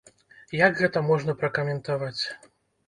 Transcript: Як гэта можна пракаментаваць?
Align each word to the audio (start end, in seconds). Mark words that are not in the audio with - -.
Як 0.61 0.81
гэта 0.81 1.05
можна 1.11 1.37
пракаментаваць? 1.43 2.23